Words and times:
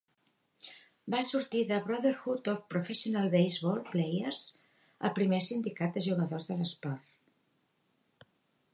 Va 1.15 1.19
sortir 1.27 1.61
de 1.71 1.77
Brotherhood 1.89 2.49
of 2.55 2.63
Professional 2.75 3.29
Base-Ball 3.35 3.83
Players, 3.91 4.43
el 5.11 5.15
primer 5.21 5.43
sindicat 5.51 5.97
de 5.99 6.07
jugadors 6.11 6.53
de 6.53 6.61
l'esport. 6.63 8.31